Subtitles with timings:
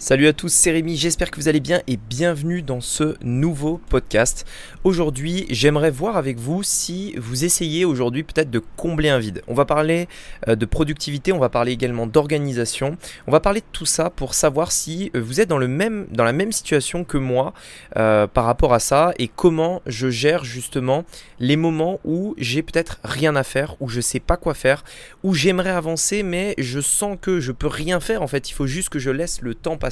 [0.00, 3.80] Salut à tous, c'est Rémi, j'espère que vous allez bien et bienvenue dans ce nouveau
[3.88, 4.46] podcast.
[4.84, 9.42] Aujourd'hui, j'aimerais voir avec vous si vous essayez aujourd'hui peut-être de combler un vide.
[9.48, 10.06] On va parler
[10.46, 14.34] euh, de productivité, on va parler également d'organisation, on va parler de tout ça pour
[14.34, 17.52] savoir si euh, vous êtes dans, le même, dans la même situation que moi
[17.96, 21.04] euh, par rapport à ça et comment je gère justement
[21.40, 24.84] les moments où j'ai peut-être rien à faire, où je sais pas quoi faire,
[25.24, 28.68] où j'aimerais avancer mais je sens que je peux rien faire en fait, il faut
[28.68, 29.87] juste que je laisse le temps passer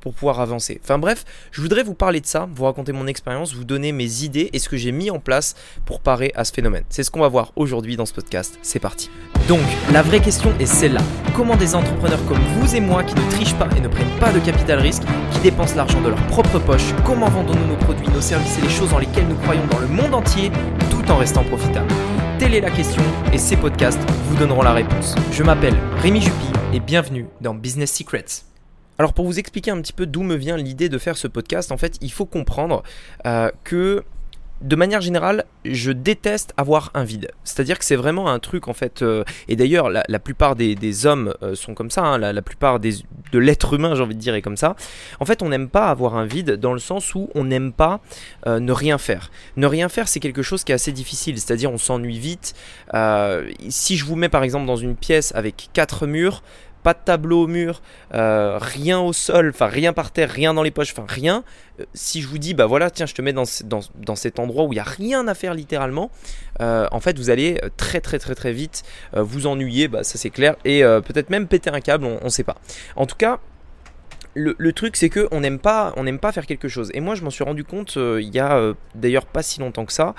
[0.00, 0.80] pour pouvoir avancer.
[0.82, 4.22] Enfin bref, je voudrais vous parler de ça, vous raconter mon expérience, vous donner mes
[4.22, 6.84] idées et ce que j'ai mis en place pour parer à ce phénomène.
[6.88, 8.58] C'est ce qu'on va voir aujourd'hui dans ce podcast.
[8.62, 9.10] C'est parti.
[9.48, 9.60] Donc,
[9.92, 11.02] la vraie question est celle-là.
[11.34, 14.32] Comment des entrepreneurs comme vous et moi qui ne trichent pas et ne prennent pas
[14.32, 15.02] de capital risque,
[15.32, 18.70] qui dépensent l'argent de leur propre poche, comment vendons-nous nos produits, nos services et les
[18.70, 20.50] choses dans lesquelles nous croyons dans le monde entier
[20.90, 21.92] tout en restant profitables?
[22.38, 25.14] Telle est la question et ces podcasts vous donneront la réponse.
[25.30, 28.53] Je m'appelle Rémi Jupy et bienvenue dans Business Secrets.
[28.98, 31.72] Alors pour vous expliquer un petit peu d'où me vient l'idée de faire ce podcast,
[31.72, 32.82] en fait, il faut comprendre
[33.26, 34.04] euh, que
[34.60, 37.32] de manière générale, je déteste avoir un vide.
[37.42, 39.02] C'est-à-dire que c'est vraiment un truc en fait.
[39.02, 42.02] Euh, et d'ailleurs, la, plupart des, hommes euh, sont comme ça.
[42.02, 42.92] Hein, la, plupart de
[43.34, 44.76] l'être humain, j'ai envie de dire, est comme ça.
[45.18, 48.00] En fait, on n'aime pas avoir un vide dans le sens où on n'aime pas
[48.46, 49.30] ne rien faire.
[49.56, 51.38] Ne rien faire, c'est quelque chose qui est assez difficile.
[51.38, 52.54] C'est-à-dire, on s'ennuie vite.
[53.68, 56.42] si je vous mets par exemple dans une pièce avec quatre murs,
[56.84, 57.82] pas de tableau au mur,
[58.12, 61.42] euh, rien au sol, enfin rien par terre, rien dans les poches, enfin rien.
[61.80, 63.46] Euh, si je vous dis, bah voilà, tiens, je te mets dans,
[64.14, 66.10] cet endroit où il n'y a rien à faire littéralement,
[66.60, 70.30] euh, en fait, vous allez très très très très vite vous ennuyer, bah, ça c'est
[70.30, 72.56] clair, et peut-être même péter un câble, on ne sait pas.
[72.94, 73.40] En tout cas,
[74.34, 77.14] le, truc c'est que on n'aime pas on n'aime pas faire quelque chose et moi
[77.14, 80.16] je m'en suis rendu compte il y a d'ailleurs pas si longtemps que ça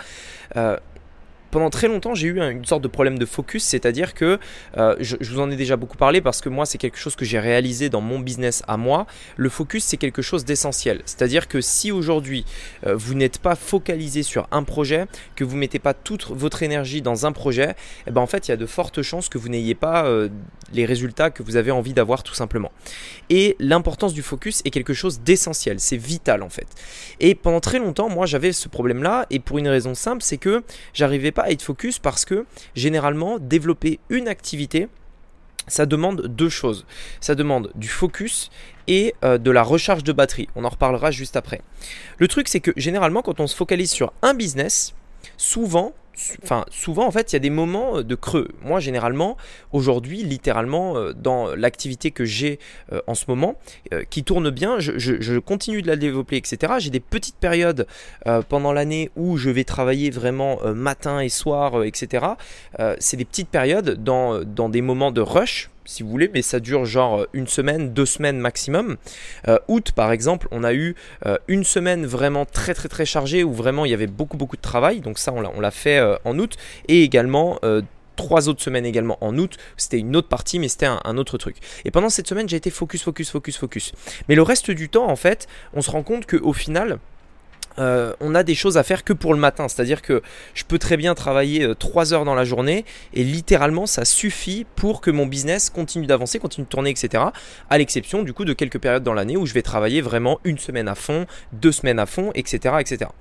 [1.55, 4.39] pendant très longtemps, j'ai eu une sorte de problème de focus, c'est-à-dire que
[4.75, 7.23] euh, je, vous en ai déjà beaucoup parlé parce que moi, c'est quelque chose que
[7.23, 9.07] j'ai réalisé dans mon business à moi.
[9.37, 11.01] Le focus, c'est quelque chose d'essentiel.
[11.05, 12.43] C'est-à-dire que si aujourd'hui,
[12.85, 15.05] euh, vous n'êtes pas focalisé sur un projet,
[15.37, 18.51] que vous mettez pas toute votre énergie dans un projet, eh ben en fait, il
[18.51, 20.27] y a de fortes chances que vous n'ayez pas euh,
[20.73, 22.73] les résultats que vous avez envie d'avoir tout simplement.
[23.29, 26.67] Et l'importance du focus est quelque chose d'essentiel, c'est vital en fait.
[27.21, 30.61] Et pendant très longtemps, moi, j'avais ce problème-là et pour une raison simple, c'est que
[30.93, 32.45] j'arrivais pas à être focus parce que
[32.75, 34.89] généralement, développer une activité,
[35.67, 36.85] ça demande deux choses.
[37.21, 38.51] Ça demande du focus
[38.87, 40.47] et euh, de la recharge de batterie.
[40.55, 41.61] On en reparlera juste après.
[42.17, 44.93] Le truc, c'est que généralement, quand on se focalise sur un business,
[45.37, 45.93] souvent,
[46.43, 48.47] enfin souvent en fait il y a des moments euh, de creux.
[48.63, 49.37] Moi généralement
[49.71, 52.59] aujourd'hui littéralement euh, dans l'activité que j'ai
[52.91, 53.55] euh, en ce moment
[54.09, 56.73] qui tourne bien, je, continue de la développer etc.
[56.79, 57.87] J'ai des petites périodes
[58.49, 62.25] pendant l'année où je vais travailler vraiment matin et soir etc.
[62.99, 66.59] C'est des petites périodes dans, dans des moments de rush si vous voulez, mais ça
[66.59, 68.97] dure genre euh, une semaine, deux semaines maximum.
[69.47, 73.43] Euh, août, par exemple, on a eu euh, une semaine vraiment très très très chargée
[73.43, 74.99] où vraiment il y avait beaucoup beaucoup de travail.
[74.99, 76.55] Donc ça, on l'a fait en août.
[76.87, 77.59] Et également
[78.15, 79.57] trois autres semaines également en août.
[79.77, 81.57] C'était une autre partie, mais c'était un, un, autre truc.
[81.83, 83.93] Et pendant cette semaine, j'ai été focus, focus, focus, focus.
[84.29, 86.99] Mais le reste du temps, en fait, on se rend compte qu'au final,
[87.79, 89.67] euh, on a des choses à faire que pour le matin.
[89.67, 90.21] C'est-à-dire que
[90.53, 94.65] je peux très bien travailler 3 euh, heures dans la journée et littéralement ça suffit
[94.75, 97.23] pour que mon business continue d'avancer, continue de tourner, etc.
[97.69, 100.57] À l'exception du coup de quelques périodes dans l'année où je vais travailler vraiment une
[100.57, 102.75] semaine à fond, deux semaines à fond, etc.
[102.79, 103.11] etc.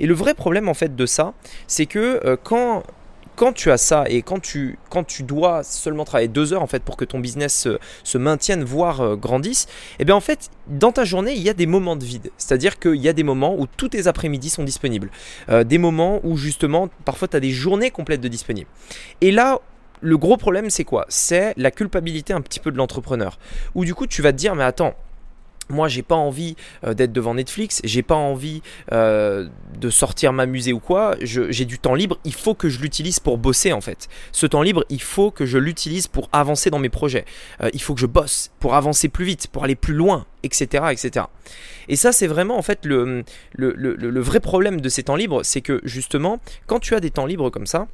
[0.00, 1.34] Et le vrai problème en fait de ça,
[1.66, 2.82] c'est que euh, quand
[3.36, 4.78] quand tu as ça et quand tu,
[5.20, 7.68] dois seulement travailler deux heures en fait pour que ton business
[8.04, 9.66] se, maintienne, voire euh, grandisse,
[9.98, 12.30] eh bien en fait, dans ta journée, il y a des moments de vide.
[12.36, 15.10] C'est-à-dire qu'il y a des moments où tous tes après-midi sont disponibles.
[15.48, 18.68] Euh, des moments où justement, parfois, tu as des journées complètes de disponibles.
[19.20, 19.58] Et là,
[20.00, 21.06] le gros problème, c'est quoi?
[21.08, 23.38] C'est la culpabilité un petit peu de l'entrepreneur.
[23.74, 24.94] Où du coup, tu vas te dire, mais attends,
[25.68, 29.48] moi j'ai pas envie euh, d'être devant Netflix, j'ai pas envie euh,
[29.78, 33.38] de sortir m'amuser ou quoi, j'ai du temps libre, il faut que je l'utilise pour
[33.38, 34.08] bosser en fait.
[34.32, 37.24] Ce temps libre, il faut que je l'utilise pour avancer dans mes projets.
[37.62, 40.84] Euh, il faut que je bosse pour avancer plus vite, pour aller plus loin, etc.
[40.90, 41.26] etc.
[41.88, 43.24] Et ça c'est vraiment en fait le,
[43.54, 47.10] le, le vrai problème de ces temps libres, c'est que justement quand tu as des
[47.10, 47.86] temps libres comme ça,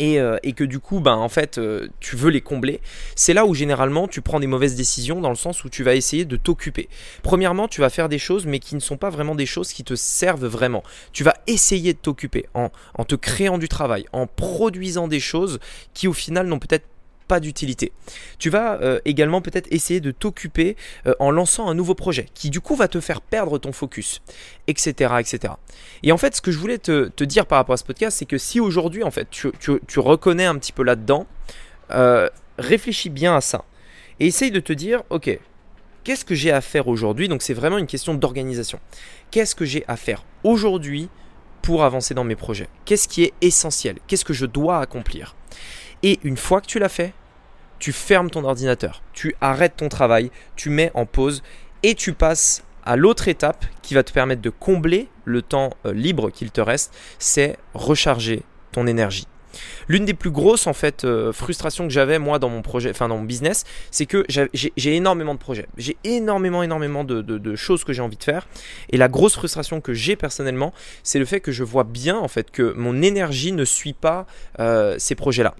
[0.00, 2.80] euh, et, que du coup, ben, en fait, euh, tu veux les combler,
[3.14, 5.94] c'est là où généralement tu prends des mauvaises décisions dans le sens où tu vas
[5.94, 6.88] essayer de t'occuper.
[7.22, 9.84] Premièrement, tu vas faire des choses, mais qui ne sont pas vraiment des choses qui
[9.84, 10.82] te servent vraiment.
[11.12, 15.58] Tu vas essayer de t'occuper en, en te créant du travail, en produisant des choses
[15.92, 16.86] qui au final n'ont peut-être
[17.38, 17.92] d'utilité.
[18.38, 22.50] Tu vas euh, également peut-être essayer de t'occuper euh, en lançant un nouveau projet qui
[22.50, 24.22] du coup va te faire perdre ton focus,
[24.66, 25.14] etc.
[25.20, 25.54] etc.
[26.02, 28.24] Et en fait, ce que je voulais te, dire par rapport à ce podcast, c'est
[28.24, 31.26] que si aujourd'hui, en fait, tu, reconnais un petit peu là-dedans,
[31.90, 32.28] euh,
[32.58, 33.64] réfléchis bien à ça
[34.18, 35.38] et essaye de te dire, ok,
[36.04, 37.28] qu'est-ce que j'ai à faire aujourd'hui?
[37.28, 38.80] Donc c'est vraiment une question d'organisation.
[39.30, 41.08] Qu'est-ce que j'ai à faire aujourd'hui
[41.62, 42.68] pour avancer dans mes projets?
[42.84, 43.98] Qu'est-ce qui est essentiel?
[44.06, 45.36] Qu'est-ce que je dois accomplir?
[46.02, 47.12] Et une fois que tu l'as fait,
[47.80, 51.42] tu fermes ton ordinateur, tu arrêtes ton travail, tu mets en pause
[51.82, 55.92] et tu passes à l'autre étape qui va te permettre de combler le temps euh,
[55.92, 58.42] libre qu'il te reste, c'est recharger
[58.72, 59.26] ton énergie.
[59.88, 60.68] L'une des plus grosses
[61.04, 64.94] euh, frustrations que j'avais moi dans mon projet, enfin dans mon business, c'est que j'ai
[64.94, 68.46] énormément de projets, j'ai énormément énormément de, choses que j'ai envie de faire,
[68.90, 70.72] et la grosse frustration que j'ai personnellement,
[71.02, 74.26] c'est le fait que je vois bien en fait que mon énergie ne suit pas
[74.60, 75.54] euh, ces projets-là.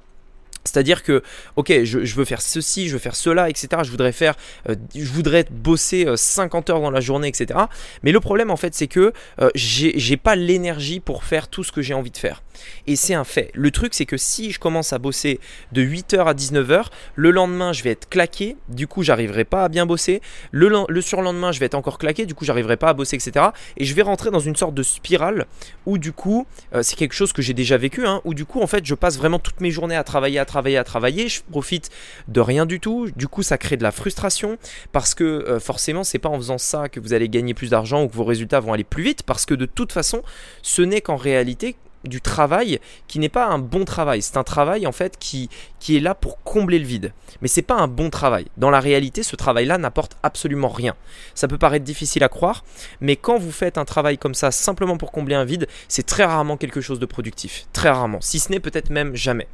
[0.65, 1.23] C'est-à-dire que,
[1.57, 3.69] ok, je, veux faire ceci, je veux faire cela, etc.
[3.83, 4.35] Je voudrais faire,
[4.69, 7.61] euh, je voudrais bosser 50 euh, heures dans la journée, etc.
[8.03, 11.73] Mais le problème, en fait, c'est que euh, j'ai pas l'énergie pour faire tout ce
[11.73, 12.43] que j'ai envie de faire.
[12.87, 13.51] Et c'est un fait.
[13.55, 15.41] Le truc, c'est que si je commence à bosser
[15.73, 19.69] de 8h à 19h, le lendemain, je vais être claqué, du coup, j'arriverai pas à
[19.71, 20.21] bien bosser.
[20.51, 23.47] Le, le surlendemain, je vais être encore claqué, du coup, j'arriverai pas à bosser, etc.
[23.79, 25.47] Et je vais rentrer dans une sorte de spirale
[25.87, 26.47] où, du coup,
[26.83, 29.17] c'est quelque chose que j'ai déjà vécu, hein, où, du coup, en fait, je passe
[29.17, 31.91] vraiment toutes mes journées à travailler, à travailler, à travailler, je profite
[32.29, 33.11] de rien du tout.
[33.17, 34.59] Du coup, ça crée de la frustration
[34.93, 38.03] parce que euh, forcément, c'est pas en faisant ça que vous allez gagner plus d'argent
[38.03, 40.23] ou que vos résultats vont aller plus vite parce que de toute façon,
[40.63, 44.23] ce n'est qu'en réalité du travail qui n'est pas un bon travail.
[44.23, 45.49] C'est un travail en fait qui,
[45.79, 47.13] qui est là pour combler le vide.
[47.43, 48.47] Mais c'est pas un bon travail.
[48.57, 50.95] Dans la réalité, ce travail-là n'apporte absolument rien.
[51.35, 52.65] Ça peut paraître difficile à croire,
[53.01, 56.25] mais quand vous faites un travail comme ça simplement pour combler un vide, c'est très
[56.25, 57.67] rarement quelque chose de productif.
[57.73, 58.21] Très rarement.
[58.21, 59.49] Si ce n'est peut-être même jamais.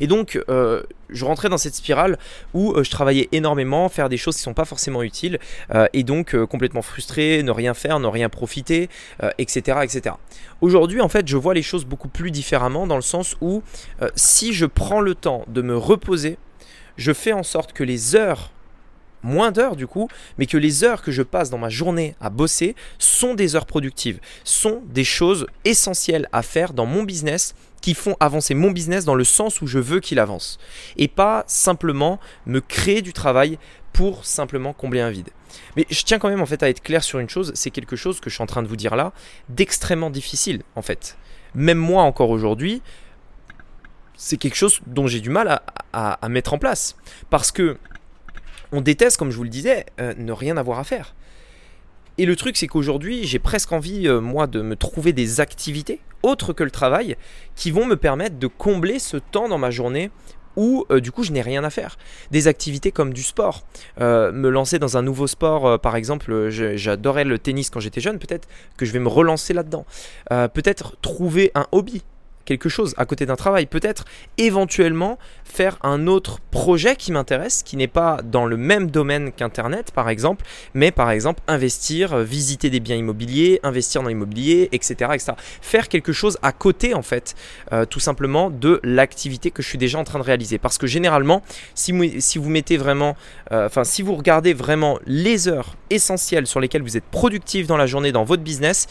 [0.00, 2.18] Et donc, euh, je rentrais dans cette spirale
[2.52, 5.38] où euh, je travaillais énormément, faire des choses qui ne sont pas forcément utiles,
[5.74, 8.88] euh, et donc complètement frustré, ne rien faire, ne rien profiter,
[9.38, 10.16] etc., etc.
[10.60, 13.62] Aujourd'hui, en fait, je vois les choses beaucoup plus différemment dans le sens où
[14.14, 16.38] si je prends le temps de me reposer,
[16.96, 18.50] je fais en sorte que les heures
[19.24, 20.08] moins d'heures du coup,
[20.38, 23.66] mais que les heures que je passe dans ma journée à bosser sont des heures
[23.66, 29.04] productives, sont des choses essentielles à faire dans mon business qui font avancer mon business
[29.04, 30.58] dans le sens où je veux qu'il avance.
[30.96, 33.58] Et pas simplement me créer du travail
[33.92, 35.28] pour simplement combler un vide.
[35.76, 37.94] Mais je tiens quand même en fait à être clair sur une chose, c'est quelque
[37.94, 39.12] chose que je suis en train de vous dire là,
[39.50, 41.18] d'extrêmement difficile en fait.
[41.54, 42.80] Même moi encore aujourd'hui,
[44.16, 45.60] c'est quelque chose dont j'ai du mal
[45.92, 46.96] à, mettre en place.
[47.28, 47.76] Parce que
[48.72, 51.14] on déteste, comme je vous le disais, euh, ne rien avoir à faire.
[52.16, 56.00] Et le truc, c'est qu'aujourd'hui, j'ai presque envie, euh, moi, de me trouver des activités
[56.22, 57.16] autres que le travail
[57.54, 60.10] qui vont me permettre de combler ce temps dans ma journée
[60.56, 61.98] où euh, du coup je n'ai rien à faire.
[62.30, 63.66] Des activités comme du sport,
[63.98, 68.48] me lancer dans un nouveau sport, par exemple, j'adorais le tennis quand j'étais jeune, peut-être
[68.76, 69.84] que je vais me relancer là-dedans.
[70.30, 72.02] peut-être trouver un hobby
[72.44, 73.66] quelque chose à côté d'un travail.
[73.66, 74.04] Peut-être
[74.38, 79.92] éventuellement faire un autre projet qui m'intéresse, qui n'est pas dans le même domaine qu'Internet
[79.92, 80.44] par exemple,
[80.74, 85.32] mais par exemple investir, euh, visiter des biens immobiliers, investir dans l'immobilier, etc., etc.
[85.60, 87.34] Faire quelque chose à côté en fait,
[87.72, 90.58] euh, tout simplement de l'activité que je suis déjà en train de réaliser.
[90.58, 91.42] Parce que généralement,
[91.74, 93.16] si vous, mettez vraiment,
[93.52, 97.76] euh, enfin si vous regardez vraiment les heures essentielles sur lesquelles vous êtes productif dans
[97.76, 98.86] la journée dans votre business,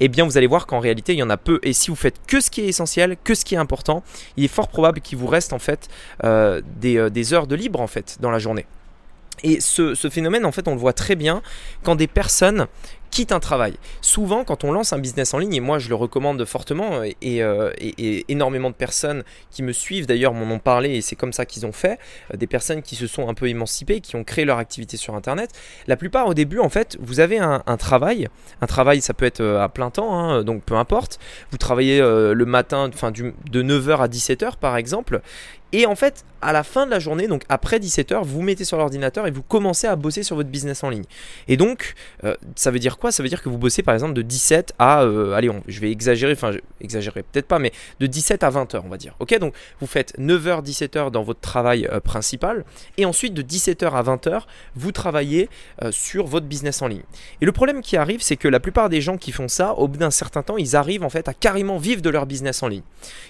[0.00, 1.60] eh bien vous allez voir qu'en réalité il y en a peu.
[1.62, 4.02] Et si vous faites que ce qui est essentiel, que ce qui est important,
[4.36, 5.88] il est fort probable qu'il vous reste en fait
[6.24, 8.66] euh, des, euh, des heures de libre en fait dans la journée.
[9.42, 11.42] Et ce, ce, phénomène, en fait, on le voit très bien
[11.82, 12.66] quand des personnes
[13.16, 13.72] quitte un travail.
[14.02, 17.08] Souvent, quand on lance un business en ligne, et moi je le recommande fortement, euh,
[17.24, 21.32] euh, et, énormément de personnes qui me suivent d'ailleurs m'en ont parlé, et c'est comme
[21.32, 21.98] ça qu'ils ont fait,
[22.34, 25.14] euh, des personnes qui se sont un peu émancipées, qui ont créé leur activité sur
[25.14, 25.48] Internet.
[25.86, 28.28] La plupart au début, en fait, vous avez un, travail,
[28.60, 31.18] un travail ça peut être à plein temps, hein, donc peu importe,
[31.50, 35.22] vous travaillez le matin, enfin de 9h à 17h par exemple,
[35.72, 38.76] et en fait, à la fin de la journée, donc après 17h, vous mettez sur
[38.76, 41.04] l'ordinateur et vous commencez à bosser sur votre business en ligne.
[41.48, 41.94] Et donc,
[42.54, 43.10] ça veut dire quoi?
[43.10, 45.90] Ça veut dire que vous bossez par exemple de 17 à, euh, allez, je vais
[45.90, 49.14] exagérer, enfin, exagérer peut-être pas, mais de 17 à 20 heures, on va dire.
[49.20, 52.64] Ok, donc vous faites 9h, 17h dans votre travail euh, principal,
[52.96, 54.42] et ensuite de 17h à 20h,
[54.74, 55.48] vous travaillez
[55.82, 57.02] euh, sur votre business en ligne.
[57.40, 59.88] Et le problème qui arrive, c'est que la plupart des gens qui font ça, au
[59.88, 62.68] bout d'un certain temps, ils arrivent en fait à carrément vivre de leur business en
[62.68, 62.82] ligne.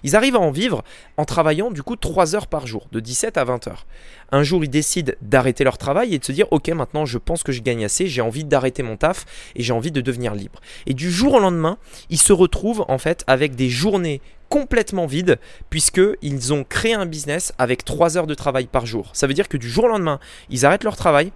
[0.02, 0.82] Ils arrivent à en vivre
[1.16, 3.86] en travaillant du coup 3 heures par jour, de 17 à 20 heures.
[4.32, 7.42] Un jour, ils décident d'arrêter leur travail et de se dire, ok, maintenant je pense
[7.42, 10.60] que je gagne assez, j'ai envie d'arrêter mon taf et j'ai envie de devenir libre.
[10.86, 11.78] Et du jour au lendemain,
[12.10, 15.38] ils se retrouvent en fait avec des journées complètement vides
[15.70, 19.10] puisqu'ils ont créé un business avec 3 heures de travail par jour.
[19.12, 21.32] Ça veut dire que du jour au lendemain, ils arrêtent leur travail,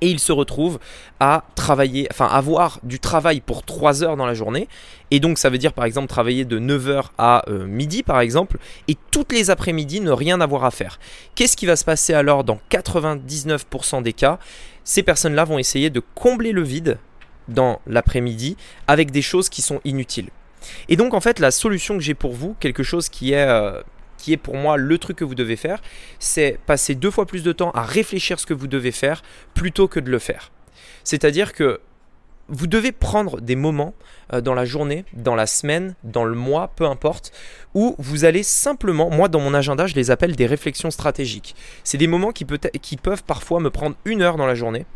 [0.00, 0.78] et ils se retrouvent
[1.20, 4.68] à travailler, enfin avoir du travail pour 3 heures dans la journée.
[5.10, 8.58] Et donc ça veut dire par exemple travailler de 9h à euh, midi par exemple,
[8.88, 10.98] et toutes les après-midi ne rien avoir à faire.
[11.34, 14.38] Qu'est-ce qui va se passer alors dans 99% des cas?
[14.84, 16.98] Ces personnes-là vont essayer de combler le vide
[17.48, 20.30] dans l'après-midi avec des choses qui sont inutiles.
[20.88, 23.80] Et donc en fait la solution que j'ai pour vous, quelque chose qui est, euh,
[24.18, 25.82] qui est pour moi le truc que vous devez faire,
[26.18, 29.22] c'est passer deux fois plus de temps à réfléchir ce que vous devez faire
[29.54, 30.50] plutôt que de le faire.
[31.04, 31.80] C'est-à-dire que
[32.48, 33.94] vous devez prendre des moments
[34.32, 37.32] euh, dans la journée, dans la semaine, dans le mois, peu importe,
[37.74, 41.54] où vous allez simplement, moi dans mon agenda, je les appelle des réflexions stratégiques.
[41.82, 44.86] C'est des moments qui, peuvent parfois me prendre une heure dans la journée.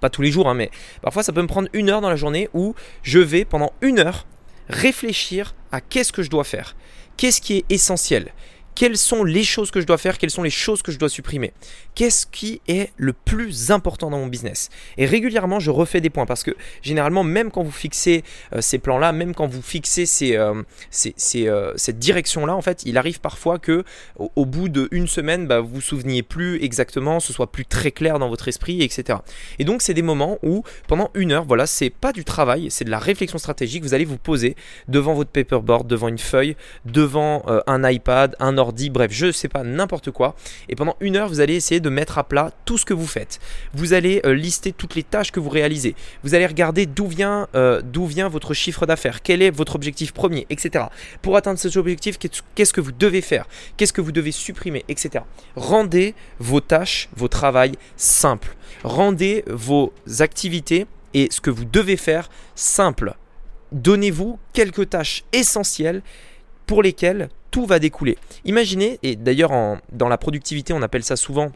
[0.00, 0.70] Pas tous les jours, hein, mais
[1.02, 3.98] parfois ça peut me prendre une heure dans la journée où je vais pendant une
[3.98, 4.26] heure
[4.68, 6.76] réfléchir à qu'est-ce que je dois faire,
[7.18, 8.32] qu'est-ce qui est essentiel,
[8.78, 11.08] quelles sont les choses que je dois faire, quelles sont les choses que je dois
[11.08, 11.52] supprimer.
[11.96, 14.70] Qu'est-ce qui est le plus important dans mon business?
[14.98, 18.78] Et régulièrement, je refais des points parce que généralement, même quand vous fixez euh, ces
[18.78, 20.06] plans-là, même quand vous fixez
[20.36, 20.62] euh,
[21.34, 23.82] euh, cette direction-là, en fait, il arrive parfois que
[24.16, 28.20] au, bout d'une semaine, bah, vous vous souveniez plus exactement, ce soit plus très clair
[28.20, 29.18] dans votre esprit, etc.
[29.58, 32.84] Et donc, c'est des moments où pendant une heure, voilà, c'est pas du travail, c'est
[32.84, 33.82] de la réflexion stratégique.
[33.82, 34.54] Vous allez vous poser
[34.86, 36.54] devant votre paperboard, devant une feuille,
[36.84, 40.34] devant un iPad, un ordinateur dit bref, je sais pas, n'importe quoi.
[40.68, 43.06] Et pendant une heure, vous allez essayer de mettre à plat tout ce que vous
[43.06, 43.40] faites.
[43.74, 45.94] Vous allez euh, lister toutes les tâches que vous réalisez.
[46.22, 50.12] Vous allez regarder d'où vient, euh, d'où vient votre chiffre d'affaires, quel est votre objectif
[50.12, 50.86] premier, etc.
[51.22, 53.46] Pour atteindre cet objectif, qu'est-ce que vous devez faire,
[53.76, 55.24] qu'est-ce que vous devez supprimer, etc.
[55.56, 58.56] Rendez vos tâches, vos travail simples.
[58.84, 63.14] Rendez vos activités et ce que vous devez faire simple.
[63.72, 66.02] Donnez-vous quelques tâches essentielles
[66.68, 68.16] pour lesquelles tout va découler.
[68.44, 69.50] Imaginez, et d'ailleurs
[69.90, 71.50] dans la productivité on appelle ça souvent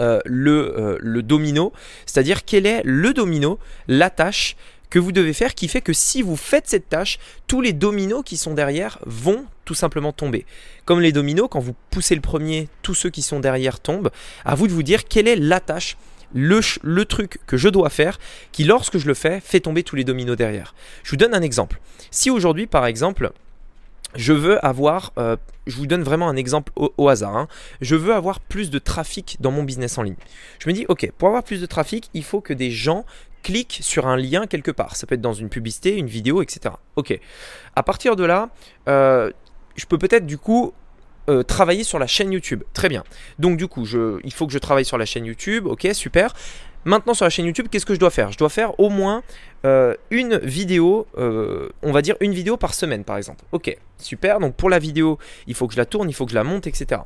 [0.00, 1.72] euh, le, euh, le domino,
[2.06, 4.56] c'est-à-dire quel est le domino, la tâche
[4.90, 7.18] que vous devez faire qui fait que si vous faites cette tâche,
[7.48, 10.46] tous les dominos qui sont derrière vont tout simplement tomber.
[10.84, 14.10] Comme les dominos, quand vous poussez le premier, tous ceux qui sont derrière tombent.
[14.44, 15.96] À vous de vous dire quelle est la tâche,
[16.32, 18.18] le, le, truc que je dois faire
[18.52, 20.74] qui, lorsque je le fais, fait tomber tous les dominos derrière.
[21.02, 21.80] Je vous donne un exemple.
[22.10, 23.32] Si aujourd'hui, par exemple,
[24.18, 25.36] je veux avoir, euh,
[25.68, 27.48] je vous donne vraiment un exemple au, hasard, hein.
[27.80, 30.16] je veux avoir plus de trafic dans mon business en ligne.
[30.58, 33.06] Je me dis, ok, pour avoir plus de trafic, il faut que des gens
[33.44, 34.96] cliquent sur un lien quelque part.
[34.96, 36.74] Ça peut être dans une publicité, une vidéo, etc.
[36.96, 37.18] Ok.
[37.76, 38.50] À partir de là,
[38.88, 39.30] euh,
[39.76, 40.72] je peux peut-être du coup
[41.30, 42.64] euh, travailler sur la chaîne YouTube.
[42.72, 43.04] Très bien.
[43.38, 45.66] Donc du coup, je, il faut que je travaille sur la chaîne YouTube.
[45.66, 46.34] Ok, super.
[46.84, 48.32] Maintenant sur la chaîne YouTube, qu'est-ce que je dois faire?
[48.32, 49.22] Je dois faire au moins
[50.10, 53.44] une vidéo, on va dire une vidéo par semaine par exemple.
[53.52, 54.40] Ok, super.
[54.40, 56.44] Donc pour la vidéo, il faut que je la tourne, il faut que je la
[56.44, 57.02] monte, etc.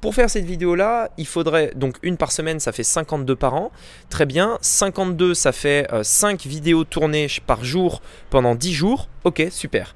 [0.00, 3.70] Pour faire cette vidéo-là, il faudrait donc une par semaine, ça fait 52 par an.
[4.08, 4.56] Très bien.
[4.62, 8.00] 52, ça fait 5 euh, vidéos tournées par jour
[8.30, 9.08] pendant 10 jours.
[9.24, 9.94] Ok, super.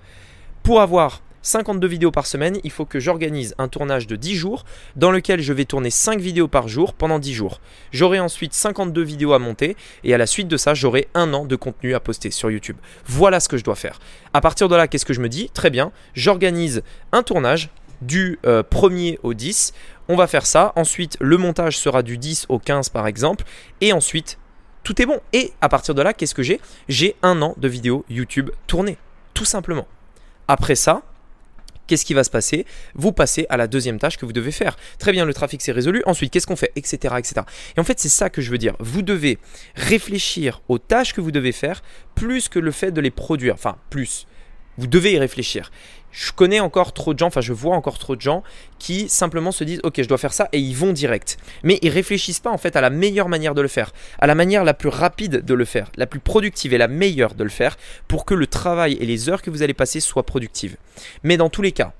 [0.62, 4.64] Pour avoir 52 vidéos par semaine, il faut que j'organise un tournage de 10 jours
[4.96, 7.60] dans lequel je vais tourner 5 vidéos par jour pendant 10 jours.
[7.92, 11.44] J'aurai ensuite 52 vidéos à monter et à la suite de ça, j'aurai un an
[11.44, 12.78] de contenu à poster sur YouTube.
[13.04, 14.00] Voilà ce que je dois faire.
[14.32, 15.50] À partir de là, qu'est-ce que je me dis?
[15.50, 16.82] Très bien, j'organise
[17.12, 17.68] un tournage
[18.00, 19.74] du 1er euh, au 10.
[20.08, 20.72] On va faire ça.
[20.76, 23.44] Ensuite, le montage sera du 10 au 15 par exemple.
[23.82, 24.38] Et ensuite,
[24.82, 25.20] tout est bon.
[25.34, 26.60] Et à partir de là, qu'est-ce que j'ai?
[26.88, 28.98] J'ai un an de vidéos YouTube tournées.
[29.34, 29.86] Tout simplement.
[30.48, 31.02] Après ça,
[31.86, 32.64] Qu'est-ce qui va se passer?
[32.94, 34.76] Vous passez à la deuxième tâche que vous devez faire.
[34.98, 36.02] Très bien, le trafic s'est résolu.
[36.06, 36.72] Ensuite, qu'est-ce qu'on fait?
[36.76, 36.96] Etc.
[37.18, 37.42] etc.
[37.76, 38.74] Et en fait, c'est ça que je veux dire.
[38.80, 39.38] Vous devez
[39.74, 41.82] réfléchir aux tâches que vous devez faire
[42.14, 43.54] plus que le fait de les produire.
[43.54, 44.26] Enfin, plus.
[44.76, 45.70] Vous devez y réfléchir
[46.14, 48.42] je connais encore trop de gens, enfin je vois encore trop de gens
[48.78, 51.36] qui simplement se disent ok je dois faire ça et ils vont direct.
[51.64, 54.34] Mais ils réfléchissent pas en fait à la meilleure manière de le faire, à la
[54.34, 57.50] manière la plus rapide de le faire, la plus productive et la meilleure de le
[57.50, 60.76] faire pour que le travail et les heures que vous allez passer soient productives.
[61.24, 61.92] Mais dans tous les cas,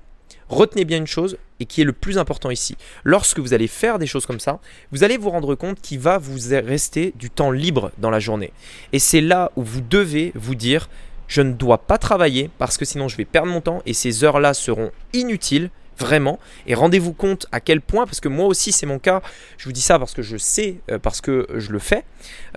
[0.47, 2.77] retenez bien une chose et qui est le plus important ici.
[3.03, 4.59] Lorsque vous allez faire des choses comme ça,
[4.91, 8.53] vous allez vous rendre compte qu'il va vous rester du temps libre dans la journée.
[8.93, 10.89] Et c'est là où vous devez vous dire
[11.27, 14.23] je ne dois pas travailler parce que sinon je vais perdre mon temps et ces
[14.23, 16.39] heures-là seront inutiles vraiment.
[16.67, 19.21] Et rendez-vous compte à quel point, parce que moi aussi c'est mon cas,
[19.57, 22.03] je vous dis ça parce que je sais, euh, parce que je le fais,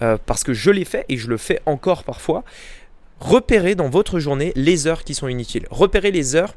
[0.02, 2.44] euh, parce que je l'ai fait et je le fais encore parfois.
[3.20, 5.66] Repérez dans votre journée les heures qui sont inutiles.
[5.70, 6.54] Repérez les heures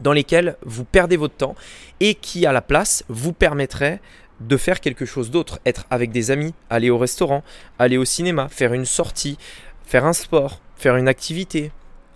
[0.00, 1.54] dans lesquelles vous perdez votre temps
[2.00, 4.00] et qui à la place vous permettraient
[4.40, 7.42] de faire quelque chose d'autre, être avec des amis, aller au restaurant,
[7.78, 9.38] aller au cinéma, faire une sortie,
[9.86, 11.70] faire un sport, faire une activité,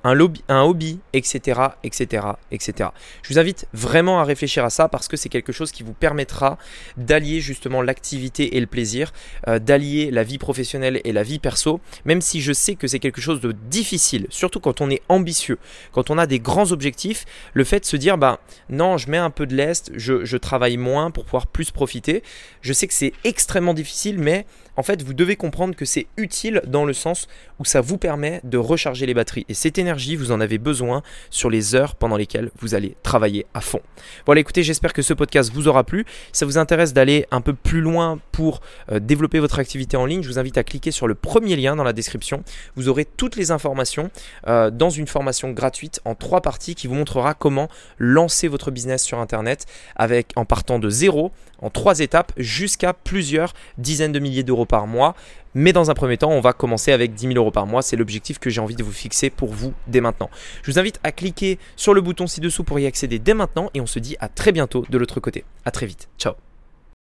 [0.04, 2.90] un, hobby, etc., etc., etc.
[3.22, 5.92] Je vous invite vraiment à réfléchir à ça parce que c'est quelque chose qui vous
[5.92, 6.58] permettra
[6.96, 9.12] d'allier justement l'activité et le plaisir,
[9.48, 12.98] euh, d'allier la vie professionnelle et la vie perso, même si je sais que c'est
[12.98, 15.58] quelque chose de difficile, surtout quand on est ambitieux,
[15.92, 19.18] quand on a des grands objectifs, le fait de se dire, bah non, je mets
[19.18, 22.22] un peu de lest, je travaille moins pour pouvoir plus profiter,
[22.62, 24.46] je sais que c'est extrêmement difficile, mais
[24.80, 28.40] En fait, vous devez comprendre que c'est utile dans le sens où ça vous permet
[28.44, 29.44] de recharger les batteries.
[29.50, 33.44] Et cette énergie, vous en avez besoin sur les heures pendant lesquelles vous allez travailler
[33.52, 33.82] à fond.
[34.24, 36.06] Voilà, écoutez, j'espère que ce podcast vous aura plu.
[36.32, 40.06] Si ça vous intéresse d'aller un peu plus loin pour euh, développer votre activité en
[40.06, 42.42] ligne, je vous invite à cliquer sur le premier lien dans la description.
[42.74, 44.10] Vous aurez toutes les informations
[44.48, 47.68] euh, dans une formation gratuite en trois parties qui vous montrera comment
[47.98, 53.52] lancer votre business sur Internet avec, en partant de zéro, en trois étapes, jusqu'à plusieurs
[53.76, 55.14] dizaines de milliers d'euros par mois.
[55.52, 57.82] Mais dans un premier temps, on va commencer avec 10 000 euros par mois.
[57.82, 60.30] C'est l'objectif que j'ai envie de vous fixer pour vous dès maintenant.
[60.62, 63.82] Je vous invite à cliquer sur le bouton ci-dessous pour y accéder dès maintenant et
[63.82, 65.44] on se dit à très bientôt de l'autre côté.
[65.66, 66.08] À très vite.
[66.18, 66.32] Ciao